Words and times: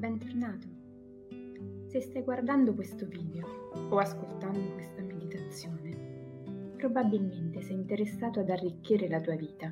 Bentornato. 0.00 0.66
Se 1.88 2.00
stai 2.00 2.22
guardando 2.22 2.72
questo 2.72 3.04
video 3.04 3.46
o 3.90 3.98
ascoltando 3.98 4.72
questa 4.72 5.02
meditazione, 5.02 6.72
probabilmente 6.78 7.60
sei 7.60 7.74
interessato 7.74 8.40
ad 8.40 8.48
arricchire 8.48 9.10
la 9.10 9.20
tua 9.20 9.34
vita 9.34 9.70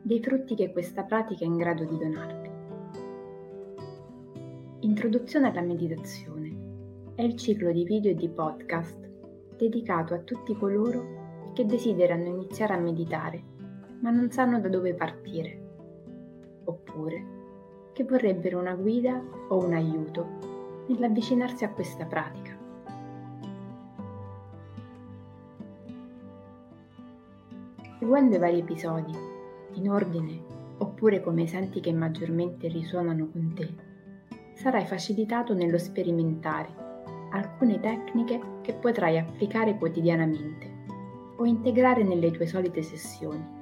dei 0.00 0.22
frutti 0.22 0.54
che 0.54 0.72
questa 0.72 1.02
pratica 1.02 1.44
è 1.44 1.48
in 1.48 1.58
grado 1.58 1.84
di 1.84 1.98
donarti. 1.98 2.50
Introduzione 4.86 5.50
alla 5.50 5.60
meditazione 5.60 7.12
è 7.14 7.22
il 7.22 7.36
ciclo 7.36 7.70
di 7.70 7.84
video 7.84 8.12
e 8.12 8.14
di 8.14 8.30
podcast 8.30 9.06
dedicato 9.58 10.14
a 10.14 10.20
tutti 10.20 10.56
coloro 10.56 11.52
che 11.52 11.66
desiderano 11.66 12.24
iniziare 12.24 12.72
a 12.72 12.78
meditare 12.78 13.42
ma 14.00 14.08
non 14.08 14.30
sanno 14.30 14.60
da 14.60 14.68
dove 14.70 14.94
partire, 14.94 15.60
oppure 16.64 17.37
che 17.98 18.04
vorrebbero 18.04 18.60
una 18.60 18.76
guida 18.76 19.20
o 19.48 19.56
un 19.56 19.72
aiuto 19.72 20.84
nell'avvicinarsi 20.86 21.64
a 21.64 21.70
questa 21.70 22.04
pratica. 22.04 22.56
Seguendo 27.98 28.36
i 28.36 28.38
vari 28.38 28.60
episodi, 28.60 29.12
in 29.72 29.90
ordine 29.90 30.40
oppure 30.78 31.20
come 31.20 31.48
senti 31.48 31.80
che 31.80 31.92
maggiormente 31.92 32.68
risuonano 32.68 33.30
con 33.32 33.52
te, 33.56 33.74
sarai 34.54 34.86
facilitato 34.86 35.52
nello 35.52 35.78
sperimentare 35.78 36.68
alcune 37.32 37.80
tecniche 37.80 38.40
che 38.62 38.74
potrai 38.74 39.18
applicare 39.18 39.76
quotidianamente 39.76 40.70
o 41.34 41.44
integrare 41.44 42.04
nelle 42.04 42.30
tue 42.30 42.46
solite 42.46 42.80
sessioni 42.80 43.57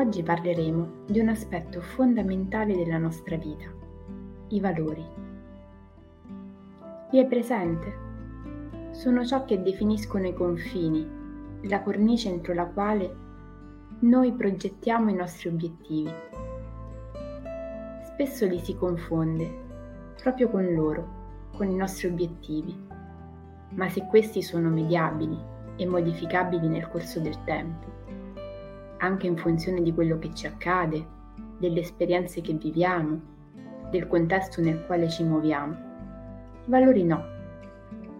Oggi 0.00 0.22
parleremo 0.22 1.04
di 1.08 1.20
un 1.20 1.28
aspetto 1.28 1.82
fondamentale 1.82 2.74
della 2.74 2.96
nostra 2.96 3.36
vita, 3.36 3.66
i 4.48 4.58
valori. 4.58 5.04
Vi 7.10 7.18
è 7.18 7.26
presente? 7.26 8.92
Sono 8.92 9.26
ciò 9.26 9.44
che 9.44 9.60
definiscono 9.60 10.26
i 10.26 10.32
confini, 10.32 11.06
la 11.64 11.82
cornice 11.82 12.30
entro 12.30 12.54
la 12.54 12.64
quale 12.64 13.14
noi 13.98 14.32
progettiamo 14.32 15.10
i 15.10 15.14
nostri 15.14 15.50
obiettivi. 15.50 16.10
Spesso 18.04 18.46
li 18.46 18.58
si 18.58 18.74
confonde 18.76 19.54
proprio 20.22 20.48
con 20.48 20.64
loro, 20.72 21.08
con 21.58 21.68
i 21.68 21.76
nostri 21.76 22.08
obiettivi, 22.08 22.74
ma 23.74 23.86
se 23.90 24.06
questi 24.08 24.40
sono 24.40 24.70
mediabili 24.70 25.38
e 25.76 25.84
modificabili 25.84 26.68
nel 26.68 26.88
corso 26.88 27.20
del 27.20 27.36
tempo, 27.44 28.09
anche 29.00 29.26
in 29.26 29.36
funzione 29.36 29.82
di 29.82 29.92
quello 29.92 30.18
che 30.18 30.32
ci 30.34 30.46
accade, 30.46 31.18
delle 31.58 31.80
esperienze 31.80 32.40
che 32.40 32.54
viviamo, 32.54 33.20
del 33.90 34.06
contesto 34.06 34.60
nel 34.60 34.84
quale 34.86 35.08
ci 35.08 35.24
muoviamo. 35.24 35.72
I 36.66 36.70
valori 36.70 37.04
no, 37.04 37.24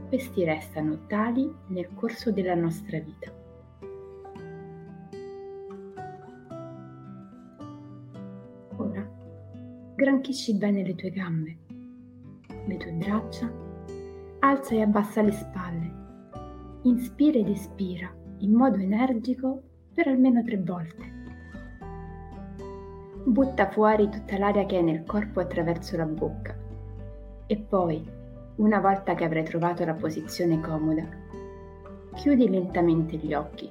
questi 0.08 0.44
restano 0.44 1.06
tali 1.06 1.50
nel 1.68 1.88
corso 1.94 2.32
della 2.32 2.54
nostra 2.54 2.98
vita. 2.98 3.32
Ora, 8.76 9.08
granchisci 9.94 10.54
bene 10.56 10.82
le 10.82 10.94
tue 10.94 11.10
gambe, 11.10 11.56
le 12.66 12.76
tue 12.76 12.92
braccia, 12.92 13.52
alza 14.40 14.74
e 14.74 14.82
abbassa 14.82 15.22
le 15.22 15.32
spalle, 15.32 15.94
inspira 16.82 17.38
ed 17.38 17.48
espira 17.48 18.12
in 18.38 18.52
modo 18.52 18.76
energico 18.78 19.62
per 19.92 20.08
almeno 20.08 20.42
tre 20.42 20.56
volte. 20.56 21.18
Butta 23.24 23.68
fuori 23.68 24.08
tutta 24.08 24.38
l'aria 24.38 24.64
che 24.64 24.76
hai 24.76 24.82
nel 24.82 25.04
corpo 25.04 25.40
attraverso 25.40 25.96
la 25.96 26.06
bocca 26.06 26.56
e 27.46 27.56
poi, 27.56 28.02
una 28.56 28.78
volta 28.78 29.14
che 29.14 29.24
avrai 29.24 29.44
trovato 29.44 29.84
la 29.84 29.94
posizione 29.94 30.60
comoda, 30.60 31.04
chiudi 32.14 32.48
lentamente 32.48 33.16
gli 33.16 33.34
occhi. 33.34 33.68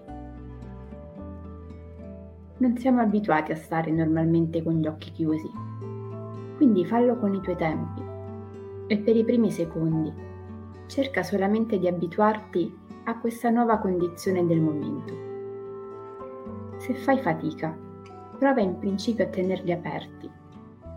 Non 2.57 2.77
siamo 2.77 2.99
abituati 2.99 3.53
a 3.53 3.55
stare 3.55 3.89
normalmente 3.91 4.61
con 4.61 4.73
gli 4.73 4.87
occhi 4.87 5.11
chiusi, 5.11 5.49
quindi 6.57 6.85
fallo 6.85 7.17
con 7.17 7.33
i 7.33 7.41
tuoi 7.41 7.55
tempi 7.55 8.01
e 8.87 8.97
per 8.97 9.15
i 9.15 9.23
primi 9.23 9.49
secondi 9.49 10.11
cerca 10.87 11.23
solamente 11.23 11.79
di 11.79 11.87
abituarti 11.87 12.77
a 13.05 13.17
questa 13.19 13.49
nuova 13.49 13.77
condizione 13.77 14.45
del 14.45 14.59
momento. 14.59 15.28
Se 16.89 16.95
fai 16.95 17.19
fatica, 17.19 17.77
prova 18.39 18.61
in 18.61 18.79
principio 18.79 19.23
a 19.23 19.27
tenerli 19.27 19.71
aperti, 19.71 20.27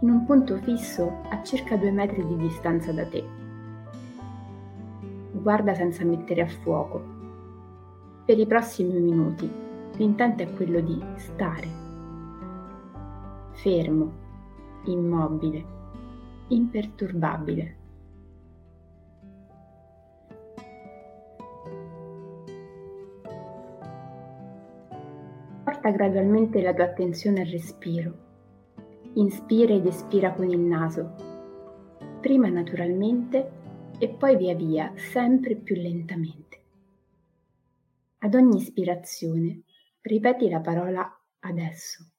in 0.00 0.08
un 0.08 0.24
punto 0.24 0.56
fisso 0.62 1.20
a 1.28 1.42
circa 1.42 1.76
due 1.76 1.90
metri 1.90 2.26
di 2.26 2.36
distanza 2.38 2.92
da 2.92 3.04
te. 3.04 3.22
Guarda 5.32 5.74
senza 5.74 6.02
mettere 6.04 6.40
a 6.40 6.46
fuoco. 6.46 7.04
Per 8.24 8.38
i 8.38 8.46
prossimi 8.46 8.98
minuti 9.00 9.46
l'intento 9.96 10.42
è 10.42 10.50
quello 10.54 10.80
di 10.80 10.98
stare, 11.16 11.68
fermo, 13.50 14.12
immobile, 14.84 15.64
imperturbabile. 16.48 17.76
Porta 25.82 25.98
gradualmente 25.98 26.62
la 26.62 26.72
tua 26.72 26.84
attenzione 26.84 27.40
al 27.40 27.48
respiro. 27.48 28.14
Inspira 29.14 29.74
ed 29.74 29.84
espira 29.84 30.32
con 30.32 30.48
il 30.48 30.60
naso, 30.60 31.16
prima 32.20 32.48
naturalmente 32.48 33.50
e 33.98 34.08
poi 34.10 34.36
via 34.36 34.54
via, 34.54 34.92
sempre 34.94 35.56
più 35.56 35.74
lentamente. 35.74 36.62
Ad 38.18 38.32
ogni 38.36 38.58
ispirazione 38.58 39.62
ripeti 40.02 40.48
la 40.48 40.60
parola 40.60 41.04
adesso 41.40 42.12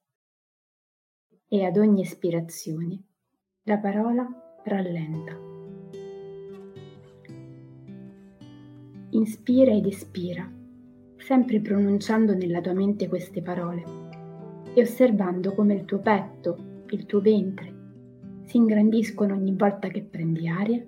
e 1.48 1.64
ad 1.64 1.78
ogni 1.78 2.02
espirazione 2.02 3.02
la 3.62 3.78
parola 3.78 4.28
rallenta. 4.66 5.40
Inspira 9.12 9.72
ed 9.72 9.86
espira 9.86 10.63
sempre 11.24 11.62
pronunciando 11.62 12.34
nella 12.36 12.60
tua 12.60 12.74
mente 12.74 13.08
queste 13.08 13.42
parole 13.42 13.84
e 14.74 14.82
osservando 14.82 15.54
come 15.54 15.74
il 15.74 15.86
tuo 15.86 16.00
petto, 16.00 16.58
il 16.90 17.06
tuo 17.06 17.22
ventre, 17.22 17.72
si 18.44 18.58
ingrandiscono 18.58 19.34
ogni 19.34 19.54
volta 19.56 19.88
che 19.88 20.02
prendi 20.02 20.50
aria 20.50 20.84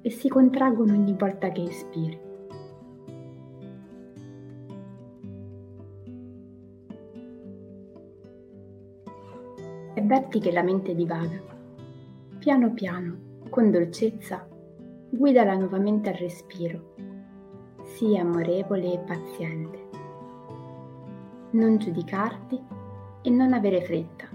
e 0.00 0.10
si 0.10 0.28
contraggono 0.28 0.94
ogni 0.94 1.14
volta 1.18 1.50
che 1.50 1.64
espiri. 1.64 2.18
Avverti 9.96 10.40
che 10.40 10.50
la 10.50 10.62
mente 10.62 10.94
divaga. 10.94 11.40
Piano 12.38 12.72
piano, 12.72 13.16
con 13.50 13.70
dolcezza, 13.70 14.48
guidala 15.10 15.54
nuovamente 15.56 16.08
al 16.08 16.16
respiro 16.16 17.11
Sii 17.94 18.18
amorevole 18.18 18.94
e 18.94 18.98
paziente. 18.98 19.78
Non 21.50 21.76
giudicarti 21.76 22.58
e 23.20 23.30
non 23.30 23.52
avere 23.52 23.82
fretta. 23.82 24.28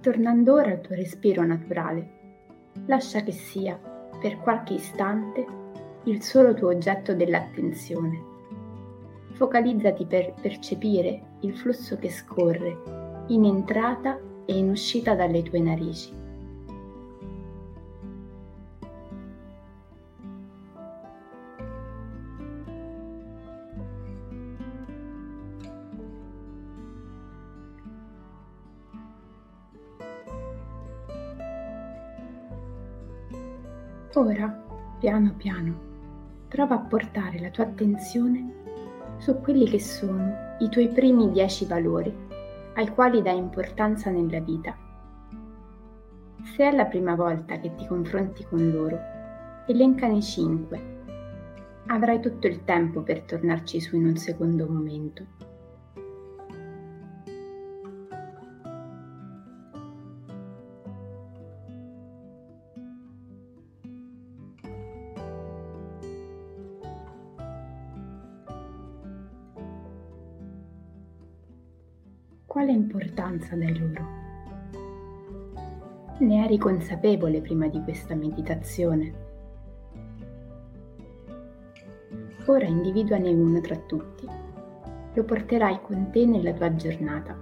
Tornando 0.00 0.54
ora 0.54 0.72
al 0.72 0.80
tuo 0.80 0.96
respiro 0.96 1.44
naturale, 1.44 2.10
lascia 2.86 3.20
che 3.20 3.32
sia, 3.32 3.78
per 4.20 4.38
qualche 4.38 4.74
istante, 4.74 5.46
il 6.04 6.22
solo 6.22 6.54
tuo 6.54 6.68
oggetto 6.68 7.14
dell'attenzione. 7.14 8.20
Focalizzati 9.32 10.04
per 10.06 10.34
percepire 10.40 11.22
il 11.40 11.56
flusso 11.56 11.96
che 11.98 12.10
scorre 12.10 13.24
in 13.28 13.44
entrata 13.44 14.18
e 14.44 14.56
in 14.56 14.70
uscita 14.70 15.14
dalle 15.14 15.42
tue 15.42 15.60
narici. 15.60 16.15
Ora, 34.18 34.48
piano 34.98 35.34
piano, 35.36 35.78
prova 36.48 36.76
a 36.76 36.78
portare 36.78 37.38
la 37.38 37.50
tua 37.50 37.64
attenzione 37.64 38.54
su 39.18 39.38
quelli 39.40 39.68
che 39.68 39.78
sono 39.78 40.56
i 40.60 40.70
tuoi 40.70 40.88
primi 40.88 41.30
dieci 41.30 41.66
valori 41.66 42.10
ai 42.76 42.88
quali 42.88 43.20
dai 43.20 43.36
importanza 43.36 44.08
nella 44.08 44.40
vita. 44.40 44.74
Se 46.44 46.66
è 46.66 46.74
la 46.74 46.86
prima 46.86 47.14
volta 47.14 47.58
che 47.58 47.74
ti 47.74 47.86
confronti 47.86 48.42
con 48.44 48.70
loro, 48.70 48.98
elencane 49.66 50.22
5. 50.22 50.80
avrai 51.88 52.18
tutto 52.18 52.46
il 52.46 52.64
tempo 52.64 53.02
per 53.02 53.20
tornarci 53.20 53.78
su 53.82 53.96
in 53.96 54.06
un 54.06 54.16
secondo 54.16 54.66
momento. 54.66 55.24
Quale 72.56 72.72
importanza 72.72 73.54
dai 73.54 73.78
loro? 73.78 74.06
Ne 76.20 76.42
eri 76.42 76.56
consapevole 76.56 77.42
prima 77.42 77.68
di 77.68 77.82
questa 77.82 78.14
meditazione? 78.14 79.12
Ora 82.46 82.64
individuane 82.64 83.28
uno 83.28 83.60
tra 83.60 83.76
tutti. 83.76 84.26
Lo 85.12 85.24
porterai 85.24 85.80
con 85.82 86.08
te 86.10 86.24
nella 86.24 86.54
tua 86.54 86.74
giornata 86.76 87.38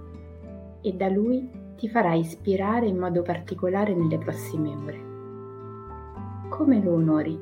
e 0.81 0.91
da 0.91 1.07
lui 1.07 1.49
ti 1.77 1.87
farai 1.87 2.19
ispirare 2.19 2.85
in 2.87 2.97
modo 2.97 3.21
particolare 3.21 3.95
nelle 3.95 4.17
prossime 4.17 4.75
ore. 4.75 6.49
Come 6.49 6.83
lo 6.83 6.91
onori? 6.91 7.39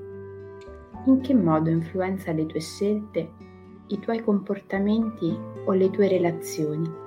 In 1.06 1.22
che 1.22 1.34
modo 1.34 1.72
influenza 1.72 2.34
le 2.34 2.46
tue 2.46 2.60
scelte, 2.60 3.32
i 3.88 3.98
tuoi 3.98 4.22
comportamenti 4.22 5.36
o 5.66 5.72
le 5.72 5.90
tue 5.90 6.08
relazioni? 6.08 7.02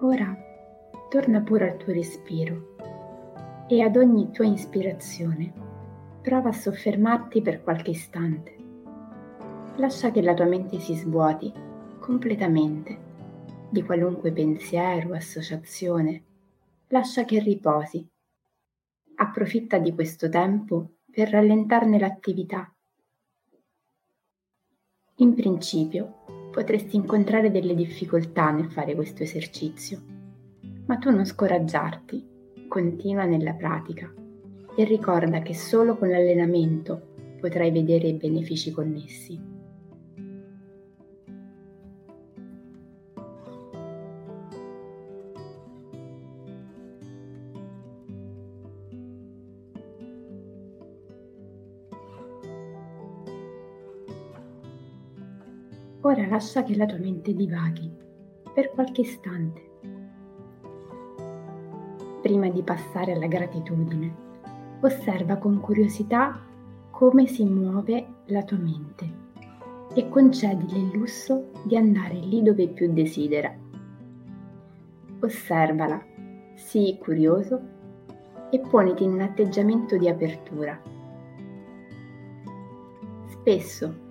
Ora 0.00 0.32
torna 1.10 1.40
pure 1.40 1.72
al 1.72 1.76
tuo 1.76 1.92
respiro 1.92 2.76
e 3.66 3.82
ad 3.82 3.96
ogni 3.96 4.30
tua 4.30 4.46
ispirazione 4.46 5.52
prova 6.22 6.50
a 6.50 6.52
soffermarti 6.52 7.42
per 7.42 7.64
qualche 7.64 7.90
istante. 7.90 8.56
Lascia 9.76 10.12
che 10.12 10.22
la 10.22 10.34
tua 10.34 10.44
mente 10.44 10.78
si 10.78 10.94
svuoti 10.94 11.52
completamente 11.98 13.06
di 13.70 13.82
qualunque 13.82 14.30
pensiero, 14.30 15.14
associazione. 15.14 16.22
Lascia 16.88 17.24
che 17.24 17.40
riposi. 17.40 18.06
Approfitta 19.16 19.78
di 19.78 19.92
questo 19.94 20.28
tempo 20.28 20.98
per 21.10 21.30
rallentarne 21.30 21.98
l'attività. 21.98 22.72
In 25.16 25.34
principio, 25.34 26.37
potresti 26.58 26.96
incontrare 26.96 27.52
delle 27.52 27.72
difficoltà 27.72 28.50
nel 28.50 28.68
fare 28.68 28.96
questo 28.96 29.22
esercizio, 29.22 30.02
ma 30.86 30.96
tu 30.96 31.08
non 31.08 31.24
scoraggiarti, 31.24 32.66
continua 32.66 33.26
nella 33.26 33.52
pratica 33.52 34.12
e 34.76 34.82
ricorda 34.82 35.40
che 35.40 35.54
solo 35.54 35.96
con 35.96 36.08
l'allenamento 36.08 37.36
potrai 37.38 37.70
vedere 37.70 38.08
i 38.08 38.14
benefici 38.14 38.72
connessi. 38.72 39.40
Ora 56.02 56.26
lascia 56.28 56.62
che 56.62 56.76
la 56.76 56.86
tua 56.86 56.98
mente 56.98 57.34
divaghi 57.34 57.90
per 58.54 58.70
qualche 58.70 59.00
istante. 59.00 59.66
Prima 62.22 62.48
di 62.48 62.62
passare 62.62 63.12
alla 63.12 63.26
gratitudine, 63.26 64.14
osserva 64.80 65.36
con 65.36 65.58
curiosità 65.58 66.40
come 66.90 67.26
si 67.26 67.44
muove 67.44 68.06
la 68.26 68.44
tua 68.44 68.58
mente 68.58 69.26
e 69.94 70.08
concedile 70.08 70.78
il 70.78 70.96
lusso 70.96 71.50
di 71.64 71.76
andare 71.76 72.14
lì 72.14 72.42
dove 72.42 72.68
più 72.68 72.92
desidera. 72.92 73.52
Osservala, 75.20 76.00
sii 76.54 76.96
curioso 76.98 77.60
e 78.50 78.60
poniti 78.60 79.02
in 79.02 79.14
un 79.14 79.20
atteggiamento 79.20 79.96
di 79.96 80.08
apertura. 80.08 80.80
Spesso 83.26 84.06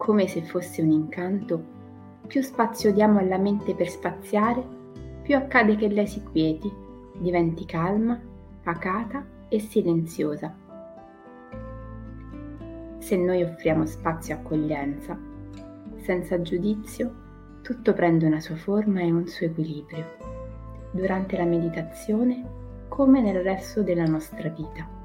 come 0.00 0.26
se 0.26 0.40
fosse 0.40 0.80
un 0.80 0.92
incanto, 0.92 1.62
più 2.26 2.40
spazio 2.40 2.90
diamo 2.90 3.18
alla 3.18 3.36
mente 3.36 3.74
per 3.74 3.90
spaziare, 3.90 4.64
più 5.20 5.36
accade 5.36 5.76
che 5.76 5.88
lei 5.88 6.06
si 6.06 6.22
quieti, 6.22 6.72
diventi 7.18 7.66
calma, 7.66 8.18
pacata 8.62 9.22
e 9.50 9.60
silenziosa. 9.60 10.56
Se 12.96 13.14
noi 13.14 13.42
offriamo 13.42 13.84
spazio 13.84 14.34
e 14.34 14.38
accoglienza, 14.38 15.18
senza 15.96 16.40
giudizio, 16.40 17.14
tutto 17.60 17.92
prende 17.92 18.24
una 18.24 18.40
sua 18.40 18.56
forma 18.56 19.02
e 19.02 19.12
un 19.12 19.26
suo 19.26 19.48
equilibrio, 19.48 20.06
durante 20.92 21.36
la 21.36 21.44
meditazione 21.44 22.86
come 22.88 23.20
nel 23.20 23.42
resto 23.42 23.82
della 23.82 24.06
nostra 24.06 24.48
vita. 24.48 24.99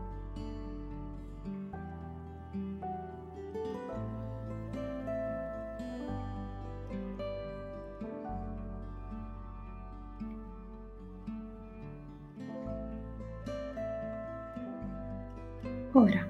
Ora, 15.97 16.27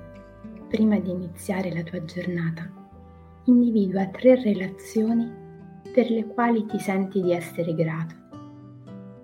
prima 0.68 1.00
di 1.00 1.10
iniziare 1.10 1.74
la 1.74 1.82
tua 1.82 2.06
giornata, 2.06 2.72
individua 3.46 4.06
tre 4.10 4.40
relazioni 4.40 5.28
per 5.92 6.12
le 6.12 6.28
quali 6.28 6.68
ti 6.68 6.78
senti 6.78 7.20
di 7.20 7.32
essere 7.32 7.74
grato. 7.74 8.14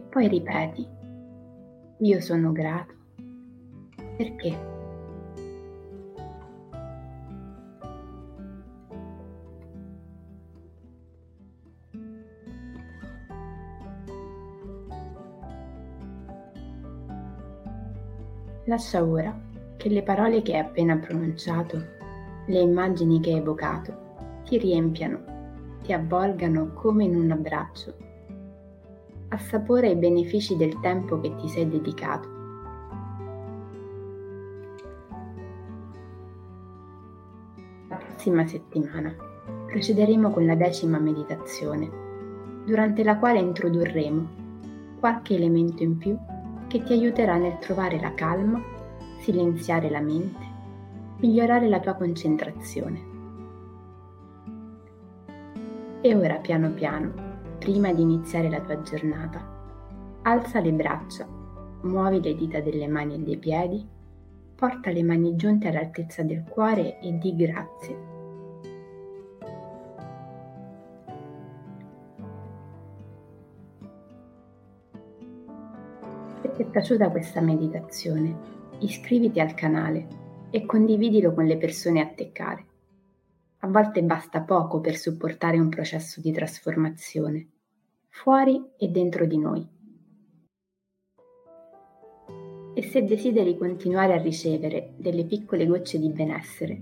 Poi 0.09 0.27
ripeti, 0.27 0.87
io 1.99 2.19
sono 2.21 2.51
grato. 2.51 2.95
Perché? 4.17 4.69
Lascia 18.65 19.03
ora 19.03 19.49
che 19.81 19.89
le 19.89 20.03
parole 20.03 20.43
che 20.43 20.53
hai 20.53 20.59
appena 20.59 20.95
pronunciato, 20.95 21.83
le 22.45 22.59
immagini 22.59 23.19
che 23.19 23.31
hai 23.31 23.37
evocato, 23.37 23.91
ti 24.45 24.59
riempiano, 24.59 25.19
ti 25.81 25.91
avvolgano 25.91 26.71
come 26.73 27.05
in 27.05 27.15
un 27.15 27.31
abbraccio. 27.31 27.91
Assapora 29.29 29.87
i 29.87 29.95
benefici 29.95 30.55
del 30.55 30.79
tempo 30.81 31.19
che 31.19 31.33
ti 31.33 31.49
sei 31.49 31.67
dedicato. 31.67 32.29
La 37.89 37.95
prossima 37.95 38.45
settimana 38.45 39.15
procederemo 39.65 40.29
con 40.29 40.45
la 40.45 40.53
decima 40.53 40.99
meditazione, 40.99 41.89
durante 42.65 43.03
la 43.03 43.17
quale 43.17 43.39
introdurremo 43.39 44.29
qualche 44.99 45.33
elemento 45.33 45.81
in 45.81 45.97
più 45.97 46.15
che 46.67 46.83
ti 46.83 46.93
aiuterà 46.93 47.37
nel 47.37 47.57
trovare 47.57 47.99
la 47.99 48.13
calma 48.13 48.70
silenziare 49.21 49.89
la 49.89 50.01
mente, 50.01 50.45
migliorare 51.19 51.69
la 51.69 51.79
tua 51.79 51.93
concentrazione. 51.93 53.09
E 56.01 56.15
ora 56.15 56.37
piano 56.37 56.71
piano, 56.71 57.13
prima 57.59 57.93
di 57.93 58.01
iniziare 58.01 58.49
la 58.49 58.59
tua 58.59 58.81
giornata, 58.81 59.39
alza 60.23 60.59
le 60.59 60.71
braccia, 60.71 61.27
muovi 61.83 62.19
le 62.19 62.35
dita 62.35 62.59
delle 62.61 62.87
mani 62.87 63.15
e 63.15 63.19
dei 63.19 63.37
piedi, 63.37 63.87
porta 64.55 64.89
le 64.89 65.03
mani 65.03 65.35
giunte 65.35 65.67
all'altezza 65.67 66.23
del 66.23 66.43
cuore 66.43 66.99
e 66.99 67.17
di 67.19 67.35
grazie. 67.35 68.09
Se 76.41 76.51
ti 76.53 76.61
è 76.63 76.65
piaciuta 76.65 77.09
questa 77.11 77.41
meditazione, 77.41 78.60
iscriviti 78.81 79.39
al 79.39 79.53
canale 79.53 80.07
e 80.49 80.65
condividilo 80.65 81.33
con 81.33 81.45
le 81.45 81.57
persone 81.57 82.01
a 82.01 82.07
te 82.07 82.31
care. 82.31 82.65
A 83.59 83.67
volte 83.67 84.03
basta 84.03 84.41
poco 84.41 84.81
per 84.81 84.95
supportare 84.97 85.59
un 85.59 85.69
processo 85.69 86.19
di 86.19 86.31
trasformazione. 86.31 87.47
fuori 88.13 88.61
e 88.77 88.89
dentro 88.89 89.25
di 89.25 89.37
noi. 89.37 89.65
E 92.73 92.83
se 92.83 93.05
desideri 93.05 93.57
continuare 93.57 94.13
a 94.13 94.21
ricevere 94.21 94.93
delle 94.97 95.23
piccole 95.23 95.65
gocce 95.65 95.97
di 95.97 96.09
benessere, 96.09 96.81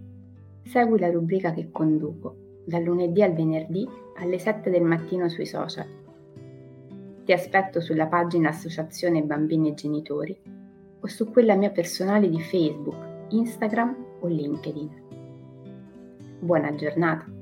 segui 0.63 0.98
la 0.98 1.12
rubrica 1.12 1.53
che 1.53 1.70
conduco 1.70 2.63
dal 2.65 2.82
lunedì 2.82 3.22
al 3.22 3.34
venerdì 3.34 3.88
alle 4.18 4.39
7 4.39 4.72
del 4.72 4.82
mattino 4.82 5.29
sui 5.29 5.46
social. 5.46 5.86
Ti 7.24 7.32
aspetto 7.32 7.79
sulla 7.79 8.08
pagina 8.08 8.50
Associazione 8.50 9.22
Bambini 9.22 9.70
e 9.70 9.74
Genitori 9.75 10.59
su 11.10 11.30
quella 11.32 11.56
mia 11.56 11.72
personale 11.72 12.30
di 12.30 12.39
Facebook, 12.42 12.96
Instagram 13.30 14.06
o 14.22 14.28
LinkedIn. 14.28 14.89
Buona 16.39 16.74
giornata! 16.75 17.38